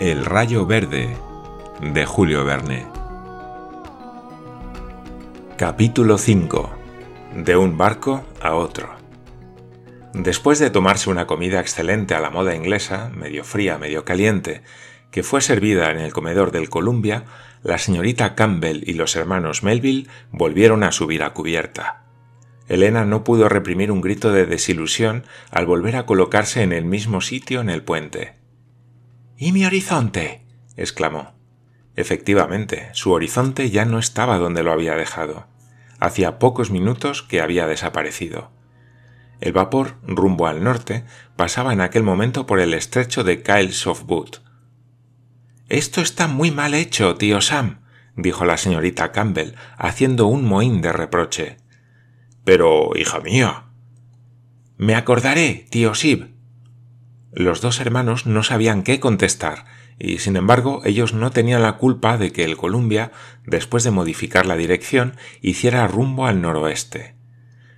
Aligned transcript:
El 0.00 0.24
rayo 0.24 0.64
verde 0.64 1.16
de 1.80 2.06
Julio 2.06 2.44
Verne. 2.44 2.86
Capítulo 5.56 6.18
5. 6.18 6.70
De 7.34 7.56
un 7.56 7.76
barco 7.76 8.24
a 8.40 8.54
otro. 8.54 8.94
Después 10.14 10.60
de 10.60 10.70
tomarse 10.70 11.10
una 11.10 11.26
comida 11.26 11.58
excelente 11.58 12.14
a 12.14 12.20
la 12.20 12.30
moda 12.30 12.54
inglesa, 12.54 13.10
medio 13.12 13.42
fría, 13.42 13.76
medio 13.76 14.04
caliente, 14.04 14.62
que 15.10 15.24
fue 15.24 15.40
servida 15.40 15.90
en 15.90 15.98
el 15.98 16.12
comedor 16.12 16.52
del 16.52 16.70
Columbia, 16.70 17.24
la 17.64 17.78
señorita 17.78 18.36
Campbell 18.36 18.84
y 18.86 18.92
los 18.92 19.16
hermanos 19.16 19.64
Melville 19.64 20.06
volvieron 20.30 20.84
a 20.84 20.92
subir 20.92 21.24
a 21.24 21.30
cubierta. 21.30 22.04
Elena 22.68 23.04
no 23.04 23.24
pudo 23.24 23.48
reprimir 23.48 23.90
un 23.90 24.00
grito 24.00 24.30
de 24.30 24.46
desilusión 24.46 25.24
al 25.50 25.66
volver 25.66 25.96
a 25.96 26.06
colocarse 26.06 26.62
en 26.62 26.72
el 26.72 26.84
mismo 26.84 27.20
sitio 27.20 27.60
en 27.60 27.68
el 27.68 27.82
puente. 27.82 28.37
¿Y 29.40 29.52
mi 29.52 29.64
horizonte? 29.64 30.42
exclamó. 30.76 31.32
Efectivamente, 31.94 32.90
su 32.92 33.12
horizonte 33.12 33.70
ya 33.70 33.84
no 33.84 34.00
estaba 34.00 34.36
donde 34.36 34.64
lo 34.64 34.72
había 34.72 34.96
dejado. 34.96 35.46
Hacía 36.00 36.40
pocos 36.40 36.72
minutos 36.72 37.22
que 37.22 37.40
había 37.40 37.68
desaparecido. 37.68 38.50
El 39.40 39.52
vapor, 39.52 39.94
rumbo 40.02 40.48
al 40.48 40.64
norte, 40.64 41.04
pasaba 41.36 41.72
en 41.72 41.80
aquel 41.80 42.02
momento 42.02 42.46
por 42.46 42.58
el 42.58 42.74
estrecho 42.74 43.22
de 43.22 43.40
Kyles 43.42 43.86
of. 43.86 44.02
Esto 45.68 46.00
está 46.00 46.26
muy 46.26 46.50
mal 46.50 46.74
hecho, 46.74 47.14
tío 47.14 47.40
Sam, 47.40 47.82
dijo 48.16 48.44
la 48.44 48.56
señorita 48.56 49.12
Campbell, 49.12 49.54
haciendo 49.76 50.26
un 50.26 50.44
mohín 50.44 50.82
de 50.82 50.92
reproche. 50.92 51.58
Pero, 52.42 52.90
hija 52.96 53.20
mía. 53.20 53.66
Me 54.78 54.96
acordaré, 54.96 55.66
tío 55.70 55.94
Sib, 55.94 56.37
los 57.38 57.60
dos 57.60 57.78
hermanos 57.78 58.26
no 58.26 58.42
sabían 58.42 58.82
qué 58.82 58.98
contestar, 58.98 59.64
y 59.96 60.18
sin 60.18 60.34
embargo 60.34 60.82
ellos 60.84 61.14
no 61.14 61.30
tenían 61.30 61.62
la 61.62 61.76
culpa 61.76 62.18
de 62.18 62.32
que 62.32 62.44
el 62.44 62.56
Columbia, 62.56 63.12
después 63.46 63.84
de 63.84 63.92
modificar 63.92 64.44
la 64.44 64.56
dirección, 64.56 65.16
hiciera 65.40 65.86
rumbo 65.86 66.26
al 66.26 66.42
noroeste. 66.42 67.14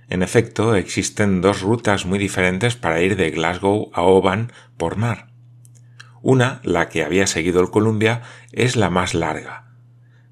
En 0.09 0.23
efecto, 0.23 0.73
existen 0.73 1.41
dos 1.41 1.61
rutas 1.61 2.07
muy 2.07 2.17
diferentes 2.17 2.75
para 2.75 3.01
ir 3.01 3.15
de 3.15 3.29
Glasgow 3.29 3.91
a 3.93 4.01
Oban 4.01 4.51
por 4.77 4.97
mar. 4.97 5.27
Una, 6.23 6.59
la 6.63 6.89
que 6.89 7.03
había 7.03 7.27
seguido 7.27 7.61
el 7.61 7.69
Columbia, 7.69 8.23
es 8.51 8.75
la 8.75 8.89
más 8.89 9.13
larga. 9.13 9.75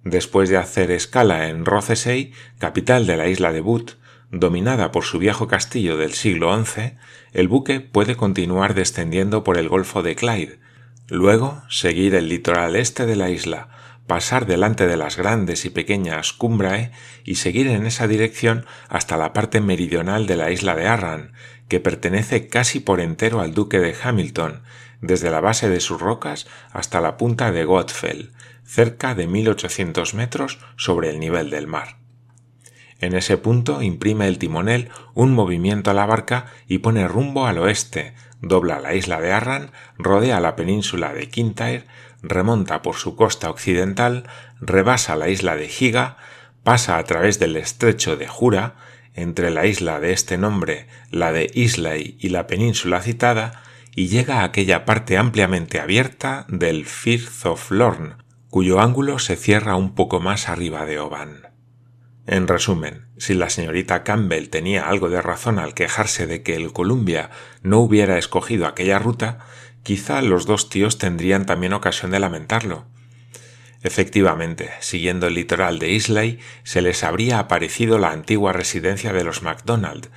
Después 0.04 0.50
de 0.50 0.58
hacer 0.58 0.90
escala 0.90 1.50
en 1.50 1.66
Rothesay, 1.66 2.34
capital 2.58 3.06
de 3.06 3.16
la 3.16 3.28
isla 3.28 3.52
de 3.52 3.62
Bute, 3.62 3.94
dominada 4.32 4.92
por 4.92 5.04
su 5.04 5.20
viejo 5.20 5.48
castillo 5.48 5.98
del 5.98 6.14
siglo 6.14 6.54
XI, 6.64 6.94
el 7.34 7.48
buque 7.48 7.80
puede 7.80 8.16
continuar 8.16 8.74
descendiendo 8.74 9.44
por 9.44 9.58
el 9.58 9.70
Golfo 9.70 10.04
de 10.04 10.16
Clyde, 10.16 10.60
luego 11.08 11.62
seguir 11.70 12.16
el 12.16 12.30
litoral 12.30 12.76
este 12.76 13.06
de 13.06 13.16
la 13.16 13.30
isla, 13.30 13.70
pasar 14.08 14.46
delante 14.46 14.88
de 14.88 14.98
las 14.98 15.18
grandes 15.18 15.66
y 15.66 15.70
pequeñas 15.70 16.34
Cumbrae 16.34 16.92
y 17.24 17.36
seguir 17.36 17.68
en 17.68 17.86
esa 17.86 18.08
dirección 18.08 18.66
hasta 18.88 19.18
la 19.18 19.34
parte 19.34 19.62
meridional 19.62 20.26
de 20.26 20.36
la 20.36 20.52
isla 20.52 20.76
de 20.76 20.88
Arran, 20.88 21.34
que 21.68 21.80
pertenece 21.80 22.48
casi 22.48 22.80
por 22.80 23.00
entero 23.00 23.40
al 23.40 23.54
duque 23.54 23.80
de 23.80 23.96
Hamilton, 24.02 24.64
desde 25.02 25.30
la 25.30 25.42
base 25.42 25.70
de 25.70 25.80
sus 25.80 26.02
rocas 26.02 26.48
hasta 26.72 27.02
la 27.02 27.18
punta 27.18 27.52
de 27.52 27.66
Godfell, 27.66 28.32
cerca 28.66 29.16
de 29.16 29.28
1800 29.28 30.14
metros 30.14 30.60
sobre 30.76 31.10
el 31.10 31.20
nivel 31.20 31.50
del 31.50 31.68
mar. 31.68 31.99
En 33.00 33.16
ese 33.16 33.38
punto 33.38 33.82
imprime 33.82 34.28
el 34.28 34.38
timonel 34.38 34.90
un 35.14 35.34
movimiento 35.34 35.92
a 35.92 35.94
la 35.94 36.06
barca 36.06 36.48
y 36.68 36.80
pone 36.80 37.08
rumbo 37.08 37.48
al 37.48 37.58
oeste, 37.58 38.14
dobla 38.42 38.80
la 38.80 38.94
isla 38.94 39.22
de 39.22 39.32
Arran, 39.32 39.72
rodea 39.98 40.40
la 40.40 40.56
península 40.56 41.14
de 41.14 41.30
Kintyre, 41.30 41.86
remonta 42.22 42.82
por 42.82 42.96
su 42.96 43.16
costa 43.16 43.50
occidental, 43.50 44.24
rebasa 44.60 45.16
la 45.16 45.30
isla 45.30 45.56
de 45.56 45.70
Giga, 45.70 46.18
pasa 46.64 46.98
a 46.98 47.04
través 47.04 47.40
del 47.40 47.56
estrecho 47.56 48.18
de 48.18 48.28
Jura, 48.28 48.76
entre 49.14 49.50
la 49.50 49.66
isla 49.66 50.00
de 50.00 50.12
este 50.12 50.38
nombre, 50.38 50.88
la 51.10 51.32
de 51.32 51.50
Islay 51.54 52.18
y 52.20 52.30
la 52.30 52.48
península 52.48 53.02
citada, 53.02 53.64
y 53.96 54.08
llega 54.08 54.42
a 54.42 54.44
aquella 54.44 54.86
parte 54.86 55.18
ampliamente 55.18 55.80
abierta 55.80 56.46
del 56.48 56.86
Firth 56.86 57.46
of 57.46 57.72
Lorne, 57.72 58.16
cuyo 58.50 58.80
ángulo 58.80 59.20
se 59.20 59.36
cierra 59.36 59.76
un 59.76 59.96
poco 59.96 60.20
más 60.20 60.48
arriba 60.48 60.86
de 60.86 61.00
Oban. 61.00 61.49
En 62.32 62.48
resumen, 62.48 63.08
si 63.18 63.34
la 63.34 63.50
señorita 63.50 64.04
Campbell 64.04 64.50
tenía 64.50 64.88
algo 64.88 65.10
de 65.10 65.20
razón 65.20 65.58
al 65.58 65.74
quejarse 65.74 66.28
de 66.28 66.44
que 66.44 66.54
el 66.54 66.72
Columbia 66.72 67.32
no 67.64 67.80
hubiera 67.80 68.20
escogido 68.20 68.68
aquella 68.68 69.00
ruta, 69.00 69.40
quizá 69.82 70.22
los 70.22 70.46
dos 70.46 70.70
tíos 70.70 71.00
tendrían 71.00 71.48
también 71.48 71.74
ocasión 71.74 72.12
de 72.12 72.20
lamentarlo. 72.20 72.86
Efectivamente, 73.82 74.70
siguiendo 74.80 75.26
el 75.26 75.34
litoral 75.34 75.80
de 75.80 75.90
Islay, 75.90 76.38
se 76.62 76.84
les 76.84 77.04
habría 77.04 77.40
aparecido 77.40 77.98
la 77.98 78.12
antigua 78.12 78.54
residencia 78.54 79.12
de 79.12 79.24
los 79.24 79.42
MacDonald, 79.42 80.12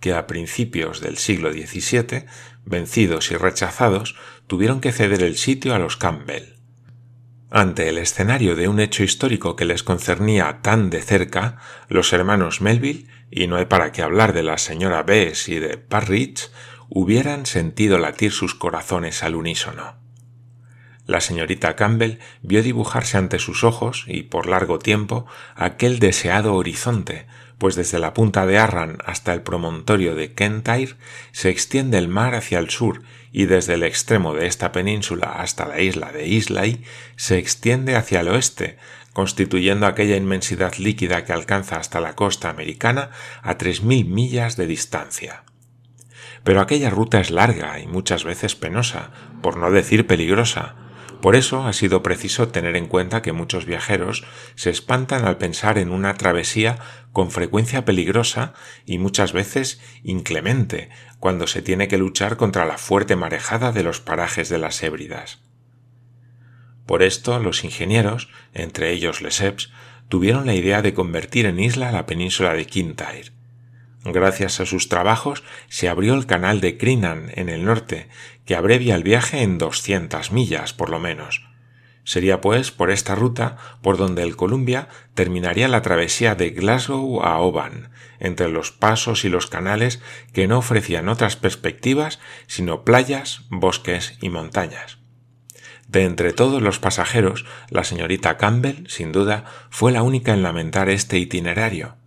que 0.00 0.14
a 0.14 0.26
principios 0.26 1.02
del 1.02 1.18
siglo 1.18 1.52
XVII, 1.52 2.24
vencidos 2.64 3.30
y 3.30 3.36
rechazados, 3.36 4.16
tuvieron 4.46 4.80
que 4.80 4.92
ceder 4.92 5.22
el 5.22 5.36
sitio 5.36 5.74
a 5.74 5.78
los 5.78 5.98
Campbell. 5.98 6.57
Ante 7.50 7.88
el 7.88 7.96
escenario 7.96 8.56
de 8.56 8.68
un 8.68 8.78
hecho 8.78 9.02
histórico 9.02 9.56
que 9.56 9.64
les 9.64 9.82
concernía 9.82 10.58
tan 10.60 10.90
de 10.90 11.00
cerca, 11.00 11.56
los 11.88 12.12
hermanos 12.12 12.60
Melville, 12.60 13.06
y 13.30 13.46
no 13.46 13.56
hay 13.56 13.64
para 13.64 13.90
qué 13.90 14.02
hablar 14.02 14.34
de 14.34 14.42
la 14.42 14.58
señora 14.58 15.02
Bess 15.02 15.48
y 15.48 15.58
de 15.58 15.78
Parridge, 15.78 16.50
hubieran 16.90 17.46
sentido 17.46 17.98
latir 17.98 18.32
sus 18.32 18.54
corazones 18.54 19.22
al 19.22 19.34
unísono. 19.34 19.96
La 21.06 21.22
señorita 21.22 21.74
Campbell 21.74 22.18
vio 22.42 22.62
dibujarse 22.62 23.16
ante 23.16 23.38
sus 23.38 23.64
ojos, 23.64 24.04
y 24.06 24.24
por 24.24 24.46
largo 24.46 24.78
tiempo, 24.78 25.24
aquel 25.56 26.00
deseado 26.00 26.54
horizonte, 26.54 27.26
pues 27.56 27.76
desde 27.76 27.98
la 27.98 28.12
punta 28.12 28.44
de 28.44 28.58
Arran 28.58 28.98
hasta 29.06 29.32
el 29.32 29.40
promontorio 29.40 30.14
de 30.14 30.34
Kentire 30.34 30.96
se 31.32 31.48
extiende 31.48 31.96
el 31.96 32.08
mar 32.08 32.34
hacia 32.34 32.58
el 32.58 32.68
sur 32.68 33.02
y 33.32 33.46
desde 33.46 33.74
el 33.74 33.82
extremo 33.82 34.34
de 34.34 34.46
esta 34.46 34.72
península 34.72 35.40
hasta 35.40 35.66
la 35.66 35.80
isla 35.80 36.12
de 36.12 36.26
Islay 36.26 36.82
se 37.16 37.38
extiende 37.38 37.96
hacia 37.96 38.20
el 38.20 38.28
oeste, 38.28 38.78
constituyendo 39.12 39.86
aquella 39.86 40.16
inmensidad 40.16 40.74
líquida 40.76 41.24
que 41.24 41.32
alcanza 41.32 41.76
hasta 41.76 42.00
la 42.00 42.14
costa 42.14 42.50
americana 42.50 43.10
a 43.42 43.58
tres 43.58 43.82
mil 43.82 44.06
millas 44.06 44.56
de 44.56 44.66
distancia. 44.66 45.44
Pero 46.44 46.60
aquella 46.60 46.90
ruta 46.90 47.20
es 47.20 47.30
larga 47.30 47.80
y 47.80 47.86
muchas 47.86 48.24
veces 48.24 48.54
penosa, 48.54 49.10
por 49.42 49.56
no 49.56 49.70
decir 49.70 50.06
peligrosa, 50.06 50.76
por 51.20 51.34
eso 51.34 51.66
ha 51.66 51.72
sido 51.72 52.02
preciso 52.02 52.48
tener 52.48 52.76
en 52.76 52.86
cuenta 52.86 53.22
que 53.22 53.32
muchos 53.32 53.64
viajeros 53.64 54.24
se 54.54 54.70
espantan 54.70 55.24
al 55.24 55.38
pensar 55.38 55.78
en 55.78 55.90
una 55.90 56.14
travesía 56.14 56.78
con 57.12 57.30
frecuencia 57.30 57.84
peligrosa 57.84 58.54
y 58.86 58.98
muchas 58.98 59.32
veces 59.32 59.80
inclemente, 60.04 60.90
cuando 61.18 61.46
se 61.46 61.62
tiene 61.62 61.88
que 61.88 61.98
luchar 61.98 62.36
contra 62.36 62.66
la 62.66 62.78
fuerte 62.78 63.16
marejada 63.16 63.72
de 63.72 63.82
los 63.82 64.00
parajes 64.00 64.48
de 64.48 64.58
las 64.58 64.82
Hébridas. 64.82 65.40
Por 66.86 67.02
esto 67.02 67.38
los 67.38 67.64
ingenieros, 67.64 68.30
entre 68.54 68.92
ellos 68.92 69.20
Lesseps, 69.20 69.72
tuvieron 70.08 70.46
la 70.46 70.54
idea 70.54 70.80
de 70.82 70.94
convertir 70.94 71.46
en 71.46 71.58
isla 71.58 71.92
la 71.92 72.06
península 72.06 72.54
de 72.54 72.66
Kintyre. 72.66 73.37
Gracias 74.04 74.60
a 74.60 74.66
sus 74.66 74.88
trabajos 74.88 75.42
se 75.68 75.88
abrió 75.88 76.14
el 76.14 76.26
canal 76.26 76.60
de 76.60 76.78
Crinan 76.78 77.32
en 77.34 77.48
el 77.48 77.64
norte, 77.64 78.08
que 78.44 78.54
abrevia 78.54 78.94
el 78.94 79.02
viaje 79.02 79.42
en 79.42 79.58
doscientas 79.58 80.30
millas 80.30 80.72
por 80.72 80.88
lo 80.88 81.00
menos. 81.00 81.48
Sería 82.04 82.40
pues 82.40 82.70
por 82.70 82.90
esta 82.90 83.14
ruta 83.14 83.56
por 83.82 83.98
donde 83.98 84.22
el 84.22 84.36
Columbia 84.36 84.88
terminaría 85.14 85.68
la 85.68 85.82
travesía 85.82 86.34
de 86.34 86.50
Glasgow 86.50 87.22
a 87.22 87.38
Oban, 87.40 87.90
entre 88.18 88.48
los 88.48 88.72
pasos 88.72 89.24
y 89.24 89.28
los 89.28 89.46
canales 89.46 90.00
que 90.32 90.46
no 90.46 90.58
ofrecían 90.58 91.08
otras 91.08 91.36
perspectivas 91.36 92.18
sino 92.46 92.84
playas, 92.84 93.42
bosques 93.50 94.16
y 94.22 94.30
montañas. 94.30 94.98
De 95.86 96.04
entre 96.04 96.32
todos 96.32 96.62
los 96.62 96.78
pasajeros, 96.78 97.46
la 97.68 97.82
señorita 97.82 98.36
Campbell, 98.36 98.86
sin 98.88 99.10
duda, 99.10 99.44
fue 99.70 99.90
la 99.90 100.02
única 100.02 100.32
en 100.32 100.42
lamentar 100.42 100.88
este 100.88 101.18
itinerario 101.18 101.97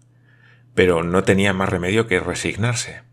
pero 0.81 1.03
no 1.03 1.23
tenía 1.23 1.53
más 1.53 1.69
remedio 1.69 2.07
que 2.07 2.19
resignarse. 2.19 3.03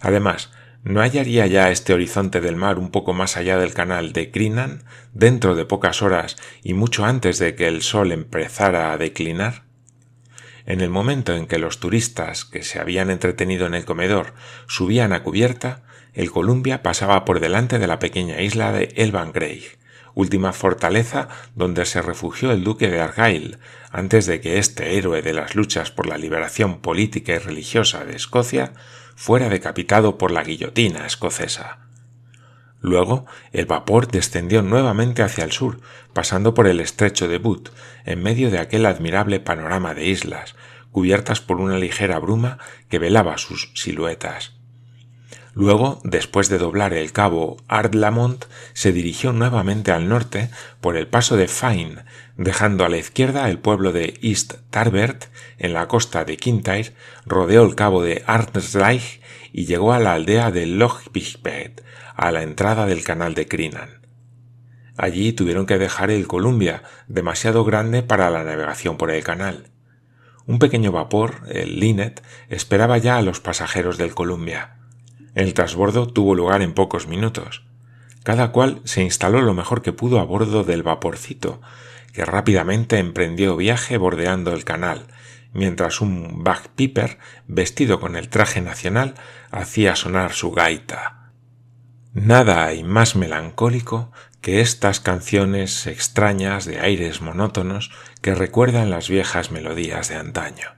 Además, 0.00 0.52
¿no 0.84 1.00
hallaría 1.00 1.44
ya 1.48 1.72
este 1.72 1.92
horizonte 1.92 2.40
del 2.40 2.54
mar 2.54 2.78
un 2.78 2.92
poco 2.92 3.12
más 3.12 3.36
allá 3.36 3.58
del 3.58 3.74
canal 3.74 4.12
de 4.12 4.30
Crinan, 4.30 4.84
dentro 5.12 5.56
de 5.56 5.64
pocas 5.64 6.02
horas 6.02 6.36
y 6.62 6.72
mucho 6.72 7.04
antes 7.04 7.40
de 7.40 7.56
que 7.56 7.66
el 7.66 7.82
sol 7.82 8.12
empezara 8.12 8.92
a 8.92 8.96
declinar? 8.96 9.64
En 10.66 10.80
el 10.80 10.90
momento 10.90 11.34
en 11.34 11.48
que 11.48 11.58
los 11.58 11.80
turistas 11.80 12.44
que 12.44 12.62
se 12.62 12.78
habían 12.78 13.10
entretenido 13.10 13.66
en 13.66 13.74
el 13.74 13.84
comedor 13.84 14.34
subían 14.68 15.12
a 15.12 15.24
cubierta, 15.24 15.82
el 16.12 16.30
Columbia 16.30 16.84
pasaba 16.84 17.24
por 17.24 17.40
delante 17.40 17.80
de 17.80 17.88
la 17.88 17.98
pequeña 17.98 18.40
isla 18.40 18.70
de 18.70 18.92
Elvangreig, 18.94 19.78
última 20.14 20.52
fortaleza 20.52 21.28
donde 21.54 21.86
se 21.86 22.02
refugió 22.02 22.52
el 22.52 22.64
duque 22.64 22.88
de 22.88 23.00
Argyle, 23.00 23.58
antes 23.90 24.26
de 24.26 24.40
que 24.40 24.58
este 24.58 24.96
héroe 24.96 25.22
de 25.22 25.32
las 25.32 25.54
luchas 25.54 25.90
por 25.90 26.06
la 26.06 26.18
liberación 26.18 26.80
política 26.80 27.34
y 27.34 27.38
religiosa 27.38 28.04
de 28.04 28.16
Escocia 28.16 28.72
fuera 29.16 29.48
decapitado 29.48 30.18
por 30.18 30.30
la 30.30 30.42
guillotina 30.42 31.06
escocesa. 31.06 31.78
Luego, 32.80 33.24
el 33.52 33.64
vapor 33.64 34.08
descendió 34.08 34.60
nuevamente 34.62 35.22
hacia 35.22 35.44
el 35.44 35.52
sur, 35.52 35.80
pasando 36.12 36.52
por 36.52 36.66
el 36.66 36.80
estrecho 36.80 37.28
de 37.28 37.38
Butte, 37.38 37.70
en 38.04 38.22
medio 38.22 38.50
de 38.50 38.58
aquel 38.58 38.84
admirable 38.84 39.40
panorama 39.40 39.94
de 39.94 40.06
islas, 40.06 40.54
cubiertas 40.90 41.40
por 41.40 41.60
una 41.60 41.78
ligera 41.78 42.18
bruma 42.18 42.58
que 42.90 42.98
velaba 42.98 43.38
sus 43.38 43.72
siluetas. 43.74 44.52
Luego, 45.54 46.00
después 46.02 46.48
de 46.48 46.58
doblar 46.58 46.92
el 46.92 47.12
cabo 47.12 47.58
Ardlamont, 47.68 48.44
se 48.72 48.92
dirigió 48.92 49.32
nuevamente 49.32 49.92
al 49.92 50.08
norte 50.08 50.50
por 50.80 50.96
el 50.96 51.06
paso 51.06 51.36
de 51.36 51.46
Fine, 51.46 52.04
dejando 52.36 52.84
a 52.84 52.88
la 52.88 52.96
izquierda 52.96 53.48
el 53.48 53.60
pueblo 53.60 53.92
de 53.92 54.18
East 54.20 54.54
Tarbert 54.70 55.26
en 55.58 55.72
la 55.72 55.86
costa 55.86 56.24
de 56.24 56.36
Kintyre, 56.36 56.92
rodeó 57.24 57.64
el 57.64 57.76
cabo 57.76 58.02
de 58.02 58.24
Arnsreich 58.26 59.20
y 59.52 59.66
llegó 59.66 59.92
a 59.92 60.00
la 60.00 60.14
aldea 60.14 60.50
de 60.50 60.66
Lochbichbed, 60.66 61.80
a 62.16 62.32
la 62.32 62.42
entrada 62.42 62.86
del 62.86 63.04
canal 63.04 63.34
de 63.34 63.46
Crinan. 63.46 64.00
Allí 64.96 65.32
tuvieron 65.32 65.66
que 65.66 65.78
dejar 65.78 66.10
el 66.10 66.26
Columbia, 66.26 66.82
demasiado 67.06 67.64
grande 67.64 68.02
para 68.02 68.30
la 68.30 68.42
navegación 68.42 68.96
por 68.96 69.12
el 69.12 69.22
canal. 69.22 69.70
Un 70.46 70.58
pequeño 70.58 70.90
vapor, 70.90 71.42
el 71.48 71.78
Linet, 71.78 72.22
esperaba 72.48 72.98
ya 72.98 73.16
a 73.16 73.22
los 73.22 73.40
pasajeros 73.40 73.98
del 73.98 74.14
Columbia. 74.14 74.83
El 75.34 75.54
trasbordo 75.54 76.06
tuvo 76.06 76.34
lugar 76.34 76.62
en 76.62 76.74
pocos 76.74 77.08
minutos. 77.08 77.64
Cada 78.22 78.52
cual 78.52 78.80
se 78.84 79.02
instaló 79.02 79.42
lo 79.42 79.52
mejor 79.52 79.82
que 79.82 79.92
pudo 79.92 80.20
a 80.20 80.24
bordo 80.24 80.64
del 80.64 80.82
vaporcito, 80.82 81.60
que 82.12 82.24
rápidamente 82.24 82.98
emprendió 82.98 83.56
viaje 83.56 83.98
bordeando 83.98 84.52
el 84.52 84.64
canal, 84.64 85.06
mientras 85.52 86.00
un 86.00 86.44
bagpiper, 86.44 87.18
vestido 87.46 88.00
con 88.00 88.16
el 88.16 88.28
traje 88.28 88.60
nacional, 88.60 89.14
hacía 89.50 89.96
sonar 89.96 90.32
su 90.32 90.52
gaita. 90.52 91.32
Nada 92.12 92.64
hay 92.64 92.84
más 92.84 93.16
melancólico 93.16 94.12
que 94.40 94.60
estas 94.60 95.00
canciones 95.00 95.86
extrañas 95.88 96.64
de 96.64 96.78
aires 96.78 97.20
monótonos 97.20 97.90
que 98.20 98.34
recuerdan 98.34 98.90
las 98.90 99.08
viejas 99.08 99.50
melodías 99.50 100.08
de 100.08 100.16
antaño. 100.16 100.68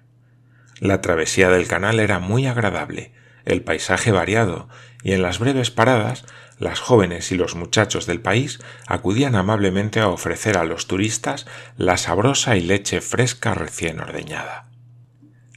La 0.81 1.01
travesía 1.03 1.51
del 1.51 1.67
canal 1.67 2.01
era 2.01 2.19
muy 2.19 2.47
agradable, 2.47 3.13
el 3.47 3.63
paisaje 3.63 4.13
variado, 4.13 4.69
y 5.03 5.13
en 5.13 5.23
las 5.23 5.39
breves 5.39 5.71
paradas 5.71 6.25
las 6.59 6.81
jóvenes 6.81 7.33
y 7.33 7.37
los 7.37 7.55
muchachos 7.55 8.07
del 8.07 8.21
país 8.21 8.61
acudían 8.87 9.35
amablemente 9.35 10.01
a 10.01 10.09
ofrecer 10.09 10.57
a 10.57 10.65
los 10.65 10.87
turistas 10.87 11.47
la 11.77 11.97
sabrosa 11.97 12.57
y 12.57 12.61
leche 12.61 13.01
fresca 13.01 13.55
recién 13.55 14.01
ordeñada. 14.01 14.71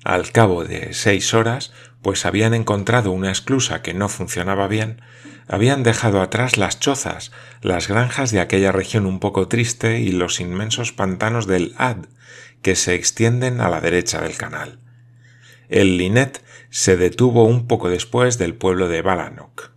Al 0.04 0.32
cabo 0.32 0.66
de 0.66 0.94
seis 0.94 1.34
horas, 1.34 1.74
pues 2.02 2.26
habían 2.26 2.54
encontrado 2.54 3.12
una 3.12 3.32
esclusa 3.32 3.82
que 3.82 3.94
no 3.94 4.10
funcionaba 4.10 4.68
bien, 4.68 5.02
habían 5.48 5.84
dejado 5.84 6.22
atrás 6.22 6.58
las 6.58 6.80
chozas, 6.80 7.32
las 7.62 7.88
granjas 7.88 8.32
de 8.32 8.40
aquella 8.40 8.72
región 8.72 9.06
un 9.06 9.20
poco 9.20 9.48
triste 9.48 10.00
y 10.00 10.12
los 10.12 10.40
inmensos 10.40 10.92
pantanos 10.92 11.48
del 11.48 11.74
Ad, 11.78 12.06
que 12.62 12.76
se 12.76 12.94
extienden 12.94 13.62
a 13.62 13.70
la 13.70 13.82
derecha 13.82 14.22
del 14.22 14.38
canal. 14.38 14.80
El 15.70 15.98
Linet 15.98 16.44
se 16.70 16.98
detuvo 16.98 17.46
un 17.46 17.68
poco 17.68 17.90
después 17.90 18.38
del 18.38 18.54
pueblo 18.54 18.88
de 18.88 19.02
Balanok. 19.02 19.72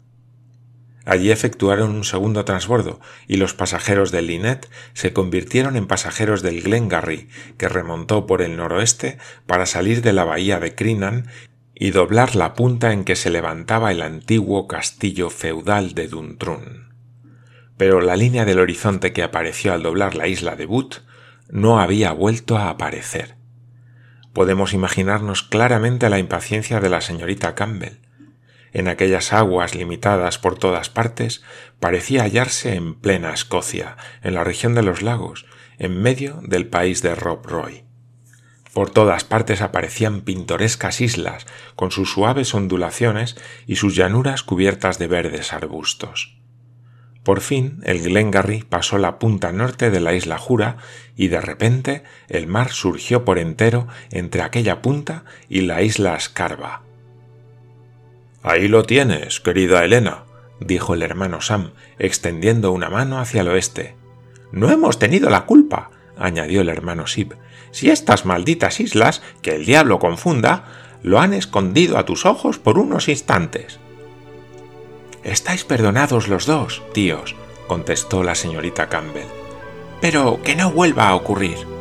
Allí 1.04 1.32
efectuaron 1.32 1.90
un 1.90 2.04
segundo 2.04 2.44
transbordo 2.44 3.00
y 3.26 3.36
los 3.36 3.54
pasajeros 3.54 4.12
del 4.12 4.28
Linet 4.28 4.68
se 4.92 5.12
convirtieron 5.12 5.76
en 5.76 5.86
pasajeros 5.86 6.42
del 6.42 6.62
Glengarry, 6.62 7.28
que 7.58 7.68
remontó 7.68 8.26
por 8.26 8.40
el 8.40 8.56
noroeste 8.56 9.18
para 9.46 9.66
salir 9.66 10.02
de 10.02 10.12
la 10.12 10.24
bahía 10.24 10.60
de 10.60 10.74
Crinan 10.74 11.26
y 11.74 11.90
doblar 11.90 12.36
la 12.36 12.54
punta 12.54 12.92
en 12.92 13.04
que 13.04 13.16
se 13.16 13.30
levantaba 13.30 13.90
el 13.90 14.02
antiguo 14.02 14.68
castillo 14.68 15.30
feudal 15.30 15.94
de 15.94 16.06
Duntrun. 16.06 16.92
Pero 17.76 18.00
la 18.00 18.14
línea 18.14 18.44
del 18.44 18.60
horizonte 18.60 19.12
que 19.12 19.24
apareció 19.24 19.72
al 19.72 19.82
doblar 19.82 20.14
la 20.14 20.28
isla 20.28 20.54
de 20.54 20.66
Butte 20.66 21.02
no 21.50 21.80
había 21.80 22.12
vuelto 22.12 22.58
a 22.58 22.68
aparecer 22.68 23.41
podemos 24.32 24.73
imaginarnos 24.73 25.43
claramente 25.43 26.08
la 26.08 26.19
impaciencia 26.19 26.81
de 26.81 26.88
la 26.88 27.00
señorita 27.00 27.55
Campbell. 27.55 28.00
En 28.73 28.88
aquellas 28.88 29.32
aguas 29.32 29.75
limitadas 29.75 30.38
por 30.38 30.58
todas 30.58 30.88
partes, 30.88 31.43
parecía 31.79 32.23
hallarse 32.23 32.75
en 32.75 32.94
plena 32.94 33.32
Escocia, 33.32 33.96
en 34.23 34.34
la 34.34 34.44
región 34.44 34.75
de 34.75 34.82
los 34.82 35.02
lagos, 35.02 35.46
en 35.79 36.00
medio 36.00 36.40
del 36.43 36.67
país 36.67 37.02
de 37.02 37.14
Rob 37.14 37.46
Roy. 37.46 37.84
Por 38.73 38.90
todas 38.90 39.25
partes 39.25 39.61
aparecían 39.61 40.23
pintorescas 40.23 41.02
islas, 41.02 41.46
con 41.76 41.90
sus 41.90 42.11
suaves 42.11 42.55
ondulaciones 42.55 43.37
y 43.67 43.76
sus 43.76 43.94
llanuras 43.94 44.43
cubiertas 44.43 44.99
de 44.99 45.08
verdes 45.08 45.52
arbustos. 45.52 46.41
Por 47.22 47.40
fin 47.40 47.80
el 47.84 48.02
Glengarry 48.02 48.64
pasó 48.69 48.98
la 48.98 49.19
punta 49.19 49.52
norte 49.52 49.90
de 49.90 50.00
la 50.00 50.14
isla 50.14 50.38
Jura 50.38 50.78
y 51.16 51.28
de 51.28 51.40
repente 51.40 52.02
el 52.28 52.46
mar 52.46 52.72
surgió 52.72 53.24
por 53.24 53.38
entero 53.38 53.86
entre 54.10 54.42
aquella 54.42 54.82
punta 54.82 55.24
y 55.48 55.60
la 55.60 55.82
isla 55.82 56.19
Scarba. 56.19 56.82
Ahí 58.42 58.66
lo 58.66 58.82
tienes, 58.82 59.38
querida 59.38 59.84
Elena, 59.84 60.24
dijo 60.58 60.94
el 60.94 61.02
hermano 61.02 61.40
Sam, 61.40 61.72
extendiendo 62.00 62.72
una 62.72 62.90
mano 62.90 63.20
hacia 63.20 63.42
el 63.42 63.48
oeste. 63.48 63.94
No 64.50 64.70
hemos 64.70 64.98
tenido 64.98 65.30
la 65.30 65.46
culpa, 65.46 65.90
añadió 66.19 66.60
el 66.60 66.69
hermano 66.69 67.06
Sib. 67.06 67.36
Si 67.70 67.88
estas 67.88 68.26
malditas 68.26 68.80
islas, 68.80 69.22
que 69.42 69.54
el 69.54 69.64
diablo 69.64 70.00
confunda, 70.00 70.64
lo 71.02 71.20
han 71.20 71.34
escondido 71.34 71.98
a 71.98 72.04
tus 72.04 72.26
ojos 72.26 72.58
por 72.58 72.78
unos 72.78 73.08
instantes. 73.08 73.78
Estáis 75.24 75.64
perdonados 75.64 76.26
los 76.26 76.46
dos, 76.46 76.82
tíos, 76.92 77.36
contestó 77.69 78.24
la 78.24 78.34
señorita 78.34 78.88
Campbell. 78.88 79.28
Pero 80.00 80.40
que 80.42 80.56
no 80.56 80.72
vuelva 80.72 81.08
a 81.08 81.14
ocurrir. 81.14 81.71